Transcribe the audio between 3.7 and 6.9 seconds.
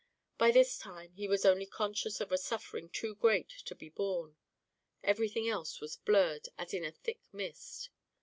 be borne, everything else was blurred as in